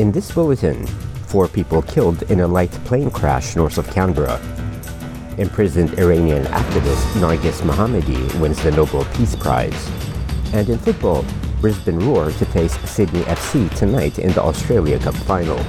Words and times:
In 0.00 0.10
this 0.12 0.32
bulletin, 0.32 0.86
four 1.26 1.46
people 1.46 1.82
killed 1.82 2.22
in 2.30 2.40
a 2.40 2.46
light 2.46 2.70
plane 2.86 3.10
crash 3.10 3.54
north 3.54 3.76
of 3.76 3.86
Canberra. 3.90 4.40
Imprisoned 5.36 5.98
Iranian 5.98 6.44
activist 6.44 7.04
Narges 7.20 7.60
Mohammadi 7.60 8.40
wins 8.40 8.62
the 8.62 8.70
Nobel 8.70 9.04
Peace 9.14 9.36
Prize. 9.36 9.90
And 10.54 10.70
in 10.70 10.78
football, 10.78 11.22
Brisbane 11.60 11.98
Roar 11.98 12.30
to 12.30 12.46
face 12.46 12.78
Sydney 12.90 13.20
FC 13.24 13.68
tonight 13.76 14.18
in 14.18 14.32
the 14.32 14.42
Australia 14.42 14.98
Cup 14.98 15.16
final. 15.28 15.62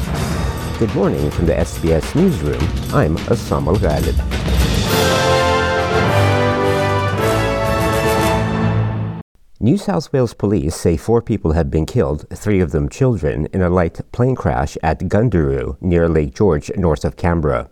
Good 0.80 0.96
morning 0.96 1.30
from 1.30 1.48
the 1.48 1.56
SBS 1.56 2.16
Newsroom. 2.16 2.64
I'm 2.96 3.18
Essam 3.28 3.68
Al 3.68 3.76
Ghalib. 3.76 4.41
New 9.64 9.78
South 9.78 10.12
Wales 10.12 10.34
police 10.34 10.76
say 10.76 10.98
four 10.98 11.22
people 11.22 11.52
have 11.52 11.70
been 11.70 11.86
killed, 11.86 12.28
three 12.32 12.62
of 12.62 12.72
them 12.72 12.90
children, 12.90 13.46
in 13.54 13.62
a 13.62 13.70
light 13.70 14.02
plane 14.12 14.34
crash 14.34 14.76
at 14.82 15.02
Gundaroo 15.02 15.78
near 15.80 16.10
Lake 16.10 16.34
George, 16.34 16.72
north 16.76 17.06
of 17.06 17.16
Canberra. 17.16 17.70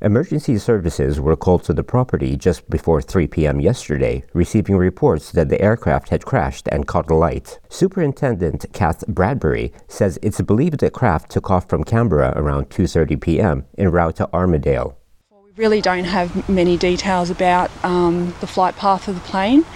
Emergency 0.00 0.56
services 0.56 1.20
were 1.20 1.36
called 1.36 1.62
to 1.64 1.74
the 1.74 1.84
property 1.84 2.38
just 2.38 2.70
before 2.70 3.02
3 3.02 3.26
p.m. 3.26 3.60
yesterday, 3.60 4.24
receiving 4.32 4.78
reports 4.78 5.30
that 5.32 5.50
the 5.50 5.60
aircraft 5.60 6.08
had 6.08 6.24
crashed 6.24 6.66
and 6.72 6.86
caught 6.86 7.10
alight. 7.10 7.58
Superintendent 7.68 8.64
Kath 8.72 9.06
Bradbury 9.06 9.74
says 9.88 10.18
it's 10.22 10.40
believed 10.40 10.80
the 10.80 10.90
craft 10.90 11.30
took 11.30 11.50
off 11.50 11.68
from 11.68 11.84
Canberra 11.84 12.32
around 12.34 12.70
2:30 12.70 13.20
p.m. 13.20 13.66
en 13.76 13.90
route 13.90 14.16
to 14.16 14.26
Armidale. 14.32 14.94
We 15.30 15.52
really 15.56 15.82
don't 15.82 16.04
have 16.04 16.48
many 16.48 16.78
details 16.78 17.28
about 17.28 17.70
um, 17.84 18.34
the 18.40 18.46
flight 18.46 18.76
path 18.76 19.06
of 19.06 19.16
the 19.16 19.28
plane. 19.28 19.66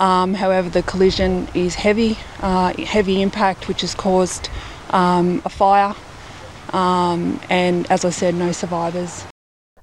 Um, 0.00 0.32
however, 0.32 0.70
the 0.70 0.82
collision 0.82 1.46
is 1.54 1.74
heavy, 1.74 2.16
uh, 2.40 2.72
heavy 2.84 3.20
impact, 3.20 3.68
which 3.68 3.82
has 3.82 3.94
caused 3.94 4.48
um, 4.90 5.42
a 5.44 5.50
fire, 5.50 5.94
um, 6.72 7.38
and 7.50 7.88
as 7.92 8.06
I 8.06 8.10
said, 8.10 8.34
no 8.34 8.50
survivors. 8.50 9.26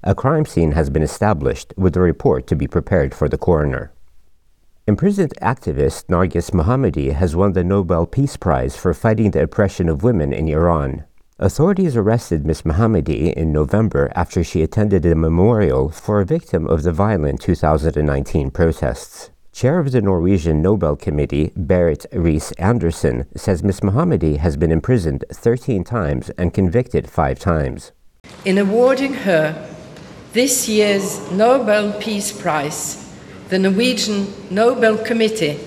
A 0.03 0.15
crime 0.15 0.45
scene 0.45 0.71
has 0.71 0.89
been 0.89 1.03
established 1.03 1.71
with 1.77 1.95
a 1.95 1.99
report 1.99 2.47
to 2.47 2.55
be 2.55 2.65
prepared 2.67 3.13
for 3.13 3.29
the 3.29 3.37
coroner. 3.37 3.91
Imprisoned 4.87 5.33
activist 5.39 6.07
Narges 6.07 6.49
Mohammadi 6.51 7.13
has 7.13 7.35
won 7.35 7.53
the 7.53 7.63
Nobel 7.63 8.07
Peace 8.07 8.37
Prize 8.37 8.75
for 8.75 8.95
fighting 8.95 9.31
the 9.31 9.43
oppression 9.43 9.87
of 9.87 10.01
women 10.01 10.33
in 10.33 10.47
Iran. 10.47 11.03
Authorities 11.37 11.95
arrested 11.95 12.43
Ms. 12.43 12.63
Mohammadi 12.63 13.31
in 13.33 13.51
November 13.51 14.11
after 14.15 14.43
she 14.43 14.63
attended 14.63 15.05
a 15.05 15.13
memorial 15.13 15.89
for 15.89 16.21
a 16.21 16.25
victim 16.25 16.65
of 16.65 16.81
the 16.81 16.91
violent 16.91 17.39
2019 17.39 18.49
protests. 18.49 19.29
Chair 19.57 19.79
of 19.79 19.91
the 19.91 20.03
Norwegian 20.03 20.61
Nobel 20.61 20.95
Committee, 20.95 21.49
Berit 21.57 22.05
Reiss 22.13 22.51
Andersen, 22.59 23.25
says 23.35 23.63
Ms. 23.63 23.79
Mohammadi 23.79 24.37
has 24.37 24.55
been 24.55 24.71
imprisoned 24.71 25.25
13 25.33 25.83
times 25.83 26.29
and 26.37 26.53
convicted 26.53 27.09
five 27.09 27.39
times. 27.39 27.91
In 28.45 28.59
awarding 28.59 29.15
her 29.15 29.67
this 30.33 30.69
year's 30.69 31.31
Nobel 31.31 31.99
Peace 31.99 32.31
Prize, 32.31 33.11
the 33.49 33.57
Norwegian 33.57 34.31
Nobel 34.51 34.95
Committee 34.95 35.59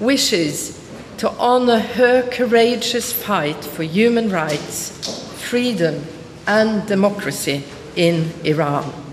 wishes 0.00 0.82
to 1.18 1.28
honor 1.32 1.80
her 1.80 2.22
courageous 2.30 3.12
fight 3.12 3.62
for 3.62 3.82
human 3.82 4.30
rights, 4.30 5.28
freedom, 5.42 6.02
and 6.46 6.88
democracy 6.88 7.64
in 7.96 8.32
Iran. 8.44 9.05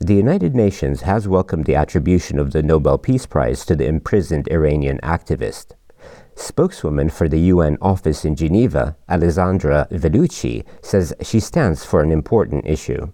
The 0.00 0.14
United 0.14 0.54
Nations 0.54 1.00
has 1.00 1.26
welcomed 1.26 1.64
the 1.64 1.74
attribution 1.74 2.38
of 2.38 2.52
the 2.52 2.62
Nobel 2.62 2.98
Peace 2.98 3.26
Prize 3.26 3.64
to 3.66 3.74
the 3.74 3.86
imprisoned 3.86 4.46
Iranian 4.48 5.00
activist. 5.02 5.72
Spokeswoman 6.36 7.08
for 7.08 7.28
the 7.28 7.40
UN 7.52 7.76
office 7.82 8.24
in 8.24 8.36
Geneva, 8.36 8.96
Alessandra 9.08 9.88
Vellucci, 9.90 10.64
says 10.82 11.12
she 11.20 11.40
stands 11.40 11.84
for 11.84 12.00
an 12.00 12.12
important 12.12 12.64
issue. 12.64 13.10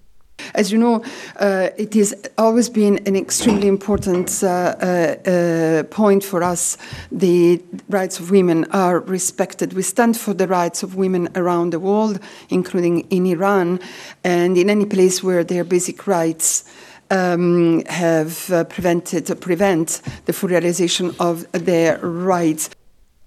As 0.55 0.73
you 0.73 0.79
know, 0.79 1.03
uh, 1.37 1.71
it 1.77 1.95
has 1.95 2.15
always 2.39 2.69
been 2.69 2.99
an 3.07 3.17
extremely 3.17 3.69
important 3.69 4.43
uh, 4.43 4.47
uh, 4.47 5.83
point 5.85 6.25
for 6.25 6.43
us. 6.43 6.77
The 7.11 7.63
rights 7.89 8.21
of 8.21 8.31
women 8.31 8.65
are 8.73 9.01
respected. 9.01 9.73
We 9.73 9.83
stand 9.83 10.17
for 10.17 10.35
the 10.35 10.47
rights 10.47 10.83
of 10.83 10.97
women 10.97 11.29
around 11.35 11.73
the 11.73 11.81
world, 11.81 12.21
including 12.51 13.01
in 13.11 13.27
Iran, 13.27 13.81
and 14.23 14.57
in 14.59 14.71
any 14.71 14.87
place 14.87 15.23
where 15.23 15.45
their 15.45 15.65
basic 15.65 16.07
rights 16.07 16.65
um, 17.11 17.85
have 17.87 18.51
uh, 18.51 18.65
prevented 18.65 19.41
prevent 19.41 20.01
the 20.27 20.33
full 20.33 20.49
realization 20.49 21.15
of 21.21 21.51
their 21.53 21.99
rights. 21.99 22.71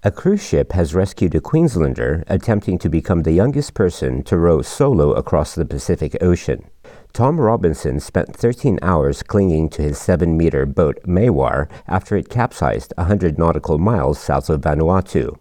A 0.04 0.12
cruise 0.12 0.46
ship 0.46 0.72
has 0.72 0.94
rescued 0.94 1.34
a 1.34 1.40
Queenslander 1.40 2.22
attempting 2.28 2.78
to 2.78 2.88
become 2.88 3.22
the 3.22 3.32
youngest 3.32 3.74
person 3.74 4.22
to 4.24 4.38
row 4.38 4.62
solo 4.62 5.12
across 5.12 5.56
the 5.56 5.64
Pacific 5.64 6.16
Ocean. 6.20 6.70
Tom 7.18 7.40
Robinson 7.40 7.98
spent 7.98 8.36
13 8.36 8.78
hours 8.80 9.24
clinging 9.24 9.70
to 9.70 9.82
his 9.82 9.98
7 9.98 10.36
meter 10.36 10.64
boat 10.64 11.02
Maiwar 11.02 11.68
after 11.88 12.16
it 12.16 12.28
capsized 12.28 12.94
100 12.96 13.36
nautical 13.36 13.76
miles 13.76 14.20
south 14.20 14.48
of 14.48 14.60
Vanuatu. 14.60 15.36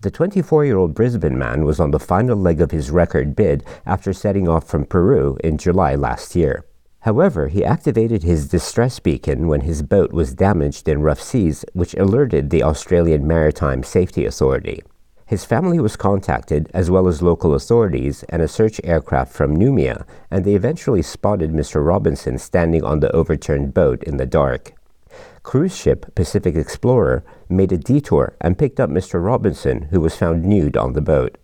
The 0.00 0.10
24 0.10 0.64
year 0.64 0.76
old 0.76 0.96
Brisbane 0.96 1.38
man 1.38 1.64
was 1.64 1.78
on 1.78 1.92
the 1.92 2.00
final 2.00 2.36
leg 2.36 2.60
of 2.60 2.72
his 2.72 2.90
record 2.90 3.36
bid 3.36 3.62
after 3.86 4.12
setting 4.12 4.48
off 4.48 4.66
from 4.66 4.84
Peru 4.84 5.38
in 5.44 5.58
July 5.58 5.94
last 5.94 6.34
year. 6.34 6.64
However, 7.02 7.46
he 7.46 7.64
activated 7.64 8.24
his 8.24 8.48
distress 8.48 8.98
beacon 8.98 9.46
when 9.46 9.60
his 9.60 9.82
boat 9.82 10.12
was 10.12 10.34
damaged 10.34 10.88
in 10.88 11.02
rough 11.02 11.22
seas, 11.22 11.64
which 11.72 11.94
alerted 11.94 12.50
the 12.50 12.64
Australian 12.64 13.28
Maritime 13.28 13.84
Safety 13.84 14.26
Authority. 14.26 14.82
His 15.26 15.44
family 15.44 15.80
was 15.80 15.96
contacted, 15.96 16.70
as 16.72 16.88
well 16.88 17.08
as 17.08 17.20
local 17.20 17.52
authorities 17.52 18.22
and 18.28 18.40
a 18.40 18.46
search 18.46 18.80
aircraft 18.84 19.32
from 19.32 19.56
Noumea, 19.56 20.06
and 20.30 20.44
they 20.44 20.54
eventually 20.54 21.02
spotted 21.02 21.50
Mr. 21.50 21.84
Robinson 21.84 22.38
standing 22.38 22.84
on 22.84 23.00
the 23.00 23.10
overturned 23.10 23.74
boat 23.74 24.04
in 24.04 24.18
the 24.18 24.26
dark. 24.26 24.74
Cruise 25.42 25.76
ship 25.76 26.14
Pacific 26.14 26.54
Explorer 26.54 27.24
made 27.48 27.72
a 27.72 27.76
detour 27.76 28.36
and 28.40 28.56
picked 28.56 28.78
up 28.78 28.88
Mr. 28.88 29.22
Robinson, 29.22 29.88
who 29.90 30.00
was 30.00 30.14
found 30.14 30.44
nude 30.44 30.76
on 30.76 30.92
the 30.92 31.00
boat. 31.00 31.38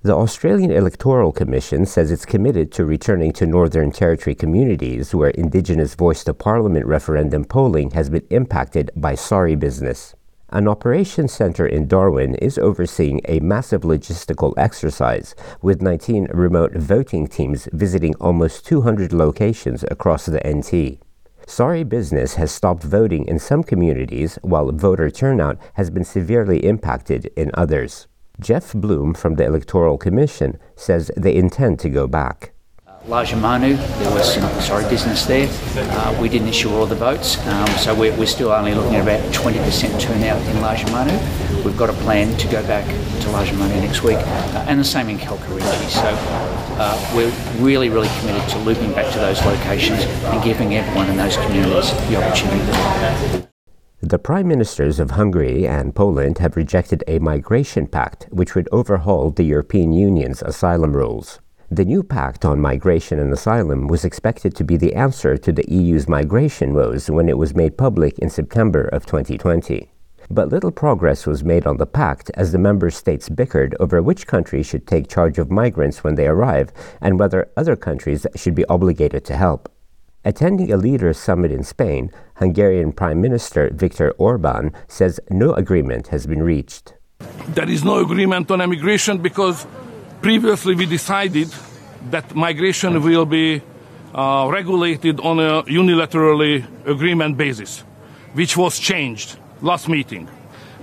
The 0.00 0.16
Australian 0.16 0.70
Electoral 0.70 1.32
Commission 1.32 1.84
says 1.84 2.10
it's 2.10 2.24
committed 2.24 2.72
to 2.72 2.86
returning 2.86 3.32
to 3.34 3.46
Northern 3.46 3.92
Territory 3.92 4.34
communities 4.34 5.14
where 5.14 5.30
Indigenous 5.30 5.94
voice 5.94 6.24
to 6.24 6.32
Parliament 6.32 6.86
referendum 6.86 7.44
polling 7.44 7.90
has 7.90 8.08
been 8.08 8.26
impacted 8.30 8.90
by 8.96 9.14
sorry 9.14 9.54
business. 9.54 10.14
An 10.54 10.68
operations 10.68 11.32
center 11.32 11.66
in 11.66 11.88
Darwin 11.88 12.34
is 12.34 12.58
overseeing 12.58 13.22
a 13.24 13.40
massive 13.40 13.80
logistical 13.84 14.52
exercise 14.58 15.34
with 15.62 15.80
19 15.80 16.28
remote 16.34 16.74
voting 16.74 17.26
teams 17.26 17.70
visiting 17.72 18.14
almost 18.16 18.66
200 18.66 19.14
locations 19.14 19.82
across 19.90 20.26
the 20.26 20.42
NT. 20.46 21.02
Sorry 21.46 21.84
Business 21.84 22.34
has 22.34 22.52
stopped 22.52 22.82
voting 22.82 23.24
in 23.26 23.38
some 23.38 23.64
communities 23.64 24.38
while 24.42 24.70
voter 24.72 25.08
turnout 25.08 25.56
has 25.74 25.88
been 25.88 26.04
severely 26.04 26.66
impacted 26.66 27.30
in 27.34 27.50
others. 27.54 28.06
Jeff 28.38 28.74
Bloom 28.74 29.14
from 29.14 29.36
the 29.36 29.46
Electoral 29.46 29.96
Commission 29.96 30.58
says 30.76 31.10
they 31.16 31.34
intend 31.34 31.78
to 31.78 31.88
go 31.88 32.06
back. 32.06 32.51
Lajamanu, 33.06 33.76
there 33.98 34.14
was 34.14 34.32
some 34.32 34.48
sorry 34.60 34.88
business 34.88 35.26
there. 35.26 35.48
Uh, 35.76 36.16
we 36.22 36.28
didn't 36.28 36.46
issue 36.46 36.70
all 36.70 36.86
the 36.86 36.94
votes, 36.94 37.36
um, 37.48 37.66
so 37.78 37.92
we're, 37.92 38.16
we're, 38.16 38.26
still 38.26 38.52
only 38.52 38.74
looking 38.74 38.94
at 38.94 39.02
about 39.02 39.20
20% 39.34 40.00
turnout 40.00 40.40
in 40.42 40.56
Lajamanu. 40.62 41.64
We've 41.64 41.76
got 41.76 41.90
a 41.90 41.94
plan 41.94 42.36
to 42.38 42.46
go 42.46 42.64
back 42.64 42.86
to 42.86 43.28
Lajamanu 43.28 43.80
next 43.80 44.04
week, 44.04 44.18
uh, 44.18 44.66
and 44.68 44.78
the 44.78 44.84
same 44.84 45.08
in 45.08 45.18
Kalkarindji. 45.18 45.88
So 45.88 46.14
uh, 46.78 47.12
we're 47.12 47.32
really, 47.60 47.88
really 47.88 48.08
committed 48.20 48.48
to 48.50 48.58
looping 48.58 48.92
back 48.92 49.12
to 49.14 49.18
those 49.18 49.44
locations 49.44 50.04
and 50.04 50.42
giving 50.44 50.76
everyone 50.76 51.10
in 51.10 51.16
those 51.16 51.36
communities 51.38 51.90
the 52.08 52.22
opportunity. 52.22 53.48
The 54.00 54.18
prime 54.18 54.46
ministers 54.46 55.00
of 55.00 55.12
Hungary 55.12 55.66
and 55.66 55.92
Poland 55.92 56.38
have 56.38 56.56
rejected 56.56 57.02
a 57.08 57.18
migration 57.18 57.88
pact 57.88 58.28
which 58.30 58.54
would 58.54 58.68
overhaul 58.70 59.30
the 59.30 59.44
European 59.44 59.92
Union's 59.92 60.40
asylum 60.40 60.96
rules. 60.96 61.40
The 61.72 61.86
new 61.86 62.02
pact 62.02 62.44
on 62.44 62.60
migration 62.60 63.18
and 63.18 63.32
asylum 63.32 63.86
was 63.86 64.04
expected 64.04 64.54
to 64.56 64.62
be 64.62 64.76
the 64.76 64.94
answer 64.94 65.38
to 65.38 65.50
the 65.50 65.64
EU's 65.72 66.06
migration 66.06 66.74
woes 66.74 67.08
when 67.08 67.30
it 67.30 67.38
was 67.38 67.54
made 67.54 67.78
public 67.78 68.18
in 68.18 68.28
September 68.28 68.82
of 68.88 69.06
2020. 69.06 69.90
But 70.28 70.50
little 70.50 70.70
progress 70.70 71.26
was 71.26 71.42
made 71.42 71.66
on 71.66 71.78
the 71.78 71.86
pact 71.86 72.30
as 72.34 72.52
the 72.52 72.58
member 72.58 72.90
states 72.90 73.30
bickered 73.30 73.74
over 73.80 74.02
which 74.02 74.26
country 74.26 74.62
should 74.62 74.86
take 74.86 75.08
charge 75.08 75.38
of 75.38 75.50
migrants 75.50 76.04
when 76.04 76.16
they 76.16 76.26
arrive 76.26 76.74
and 77.00 77.18
whether 77.18 77.50
other 77.56 77.74
countries 77.74 78.26
should 78.36 78.54
be 78.54 78.66
obligated 78.66 79.24
to 79.24 79.36
help. 79.38 79.72
Attending 80.26 80.70
a 80.70 80.76
leaders' 80.76 81.16
summit 81.16 81.50
in 81.50 81.64
Spain, 81.64 82.10
Hungarian 82.34 82.92
Prime 82.92 83.22
Minister 83.22 83.70
Viktor 83.72 84.10
Orban 84.18 84.74
says 84.88 85.18
no 85.30 85.54
agreement 85.54 86.08
has 86.08 86.26
been 86.26 86.42
reached. 86.42 86.92
There 87.48 87.70
is 87.70 87.82
no 87.82 88.00
agreement 88.00 88.50
on 88.50 88.60
immigration 88.60 89.22
because 89.22 89.66
Previously, 90.22 90.76
we 90.76 90.86
decided 90.86 91.52
that 92.10 92.32
migration 92.36 93.02
will 93.02 93.26
be 93.26 93.60
uh, 94.14 94.48
regulated 94.52 95.18
on 95.18 95.40
a 95.40 95.64
unilaterally 95.64 96.64
agreement 96.86 97.36
basis, 97.36 97.80
which 98.34 98.56
was 98.56 98.78
changed 98.78 99.36
last 99.62 99.88
meeting. 99.88 100.28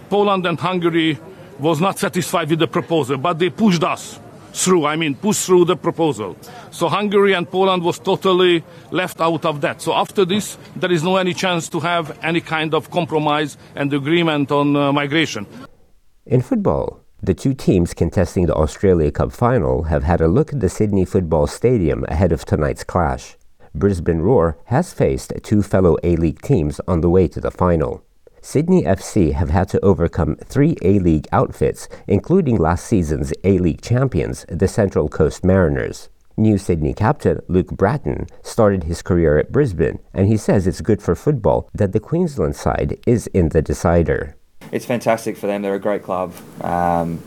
Poland 0.09 0.45
and 0.45 0.59
Hungary 0.59 1.17
was 1.57 1.79
not 1.79 1.97
satisfied 1.97 2.49
with 2.49 2.59
the 2.59 2.67
proposal, 2.67 3.17
but 3.17 3.39
they 3.39 3.49
pushed 3.49 3.81
us 3.81 4.19
through, 4.51 4.85
I 4.85 4.97
mean, 4.97 5.15
push 5.15 5.45
through 5.45 5.65
the 5.65 5.77
proposal. 5.77 6.35
So 6.71 6.89
Hungary 6.89 7.31
and 7.31 7.49
Poland 7.49 7.81
was 7.81 7.97
totally 7.97 8.61
left 8.91 9.21
out 9.21 9.45
of 9.45 9.61
that. 9.61 9.81
So 9.81 9.93
after 9.93 10.25
this, 10.25 10.57
there 10.75 10.91
is 10.91 11.01
no 11.01 11.15
any 11.15 11.33
chance 11.33 11.69
to 11.69 11.79
have 11.79 12.17
any 12.23 12.41
kind 12.41 12.73
of 12.73 12.91
compromise 12.91 13.57
and 13.75 13.93
agreement 13.93 14.51
on 14.51 14.75
uh, 14.75 14.91
migration. 14.91 15.47
In 16.25 16.41
football, 16.41 17.05
the 17.21 17.33
two 17.33 17.53
teams 17.53 17.93
contesting 17.93 18.45
the 18.45 18.55
Australia 18.55 19.11
Cup 19.11 19.31
final 19.31 19.83
have 19.83 20.03
had 20.03 20.21
a 20.21 20.27
look 20.27 20.53
at 20.53 20.61
the 20.61 20.69
Sydney 20.69 21.03
Football 21.03 21.47
Stadium 21.47 22.05
ahead 22.07 22.31
of 22.31 22.45
tonight's 22.45 22.83
clash. 22.83 23.35
Brisbane 23.75 24.21
Roar 24.21 24.57
has 24.65 24.93
faced 24.93 25.33
two 25.43 25.61
fellow 25.61 25.97
A-League 26.03 26.41
teams 26.41 26.79
on 26.87 27.01
the 27.01 27.09
way 27.09 27.27
to 27.27 27.41
the 27.41 27.51
final. 27.51 28.03
Sydney 28.41 28.83
FC 28.83 29.33
have 29.33 29.49
had 29.49 29.67
to 29.69 29.79
overcome 29.81 30.37
three 30.37 30.77
A-League 30.81 31.27
outfits, 31.33 31.89
including 32.07 32.55
last 32.55 32.85
season's 32.85 33.33
A-League 33.43 33.81
champions, 33.81 34.45
the 34.47 34.67
Central 34.67 35.09
Coast 35.09 35.43
Mariners. 35.43 36.07
New 36.37 36.57
Sydney 36.57 36.93
captain 36.93 37.41
Luke 37.49 37.67
Brattan 37.67 38.29
started 38.41 38.85
his 38.85 39.01
career 39.01 39.37
at 39.37 39.51
Brisbane, 39.51 39.99
and 40.13 40.27
he 40.29 40.37
says 40.37 40.65
it's 40.65 40.79
good 40.79 41.01
for 41.01 41.15
football 41.15 41.69
that 41.73 41.91
the 41.91 41.99
Queensland 41.99 42.55
side 42.55 42.97
is 43.05 43.27
in 43.27 43.49
the 43.49 43.61
decider. 43.61 44.37
It's 44.71 44.85
fantastic 44.85 45.37
for 45.37 45.47
them. 45.47 45.61
They're 45.61 45.75
a 45.75 45.79
great 45.79 46.03
club. 46.03 46.33
Um, 46.61 47.21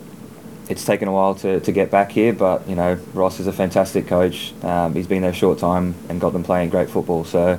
it's 0.69 0.85
taken 0.85 1.09
a 1.09 1.13
while 1.13 1.35
to, 1.37 1.61
to 1.61 1.73
get 1.73 1.91
back 1.91 2.13
here, 2.13 2.33
but 2.33 2.69
you 2.69 2.75
know 2.75 2.95
Ross 3.15 3.41
is 3.41 3.47
a 3.47 3.53
fantastic 3.53 4.07
coach. 4.07 4.55
Um, 4.63 4.95
he's 4.95 5.07
been 5.07 5.23
there 5.23 5.33
a 5.33 5.35
short 5.35 5.59
time 5.59 5.95
and 6.09 6.21
got 6.21 6.33
them 6.33 6.45
playing 6.45 6.71
great 6.71 6.89
football. 6.89 7.25
So 7.25 7.59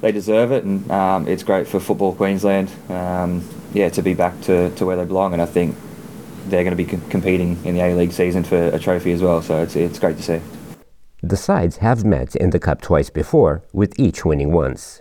they 0.00 0.12
deserve 0.12 0.52
it, 0.52 0.64
and 0.64 0.90
um, 0.90 1.28
it's 1.28 1.42
great 1.42 1.66
for 1.66 1.80
football 1.80 2.14
Queensland. 2.14 2.70
Um, 2.88 3.48
yeah, 3.72 3.88
to 3.90 4.02
be 4.02 4.14
back 4.14 4.40
to, 4.42 4.70
to 4.70 4.86
where 4.86 4.96
they 4.96 5.04
belong, 5.04 5.32
and 5.32 5.40
I 5.40 5.46
think 5.46 5.76
they're 6.46 6.64
going 6.64 6.76
to 6.76 6.84
be 6.84 7.08
competing 7.08 7.64
in 7.64 7.74
the 7.74 7.80
A 7.80 7.94
League 7.94 8.12
season 8.12 8.44
for 8.44 8.68
a 8.68 8.78
trophy 8.78 9.12
as 9.12 9.22
well. 9.22 9.40
So 9.40 9.62
it's 9.62 9.76
it's 9.76 9.98
great 9.98 10.16
to 10.16 10.22
see. 10.22 10.40
The 11.22 11.38
sides 11.38 11.78
have 11.78 12.04
met 12.04 12.36
in 12.36 12.50
the 12.50 12.58
Cup 12.58 12.82
twice 12.82 13.08
before, 13.08 13.62
with 13.72 13.98
each 13.98 14.26
winning 14.26 14.52
once. 14.52 15.00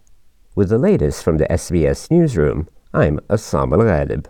With 0.55 0.69
the 0.69 0.77
latest 0.77 1.21
from 1.23 1.37
the 1.37 1.47
SBS 1.47 2.09
newsroom, 2.09 2.69
I'm 2.95 3.17
Essam 3.27 3.73
Al 3.73 3.79
Ghalib. 3.79 4.27